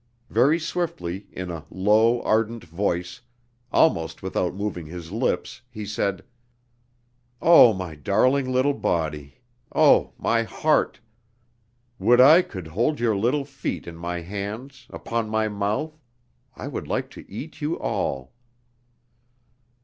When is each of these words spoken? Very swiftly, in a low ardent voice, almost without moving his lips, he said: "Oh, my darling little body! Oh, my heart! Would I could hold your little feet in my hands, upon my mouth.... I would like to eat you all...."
Very 0.31 0.57
swiftly, 0.59 1.27
in 1.31 1.51
a 1.51 1.67
low 1.69 2.23
ardent 2.23 2.63
voice, 2.63 3.21
almost 3.71 4.23
without 4.23 4.55
moving 4.55 4.87
his 4.87 5.11
lips, 5.11 5.61
he 5.69 5.85
said: 5.85 6.23
"Oh, 7.39 7.71
my 7.71 7.93
darling 7.93 8.51
little 8.51 8.73
body! 8.73 9.35
Oh, 9.75 10.13
my 10.17 10.41
heart! 10.41 10.99
Would 11.99 12.19
I 12.19 12.41
could 12.41 12.65
hold 12.65 12.99
your 12.99 13.15
little 13.15 13.45
feet 13.45 13.85
in 13.85 13.95
my 13.95 14.21
hands, 14.21 14.87
upon 14.89 15.29
my 15.29 15.47
mouth.... 15.47 15.99
I 16.55 16.67
would 16.67 16.87
like 16.87 17.11
to 17.11 17.31
eat 17.31 17.61
you 17.61 17.77
all...." 17.79 18.33